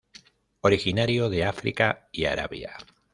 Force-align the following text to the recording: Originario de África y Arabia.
Originario 0.61 1.29
de 1.29 1.45
África 1.45 2.09
y 2.11 2.25
Arabia. 2.25 2.75